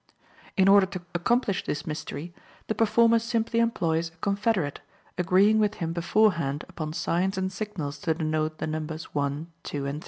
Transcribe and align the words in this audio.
In 0.57 0.67
order 0.67 0.87
to 0.87 1.03
accomplish 1.13 1.63
this 1.63 1.85
mystery, 1.85 2.33
the 2.65 2.73
performer 2.73 3.19
simply 3.19 3.59
employs 3.59 4.09
a 4.09 4.15
confederate, 4.17 4.79
agreeing 5.15 5.59
with 5.59 5.75
him 5.75 5.93
beforehand 5.93 6.65
upon 6.67 6.91
signs 6.93 7.37
and 7.37 7.51
signals 7.51 7.99
to 7.99 8.15
denote 8.15 8.57
the 8.57 8.65
numbers 8.65 9.13
1, 9.13 9.51
2, 9.61 9.85
and 9.85 9.99
3. 9.99 9.99